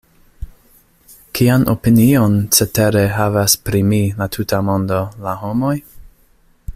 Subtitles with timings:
[1.39, 5.75] Kian opinion cetere havas pri mi la tuta mondo, la homoj?